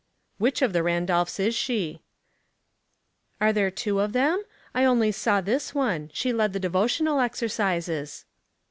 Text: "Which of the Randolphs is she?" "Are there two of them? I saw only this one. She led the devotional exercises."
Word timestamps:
"Which 0.39 0.63
of 0.63 0.73
the 0.73 0.81
Randolphs 0.81 1.39
is 1.39 1.53
she?" 1.53 2.01
"Are 3.39 3.53
there 3.53 3.69
two 3.69 3.99
of 3.99 4.13
them? 4.13 4.41
I 4.73 4.81
saw 4.81 4.87
only 4.89 5.11
this 5.45 5.75
one. 5.75 6.09
She 6.11 6.33
led 6.33 6.53
the 6.53 6.59
devotional 6.59 7.19
exercises." 7.19 8.25